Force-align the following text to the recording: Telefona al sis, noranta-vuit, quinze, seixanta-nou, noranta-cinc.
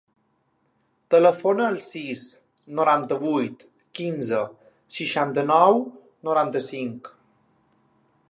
Telefona 1.15 1.65
al 1.71 1.75
sis, 1.87 2.23
noranta-vuit, 2.79 3.61
quinze, 3.99 4.41
seixanta-nou, 4.95 5.79
noranta-cinc. 6.29 7.13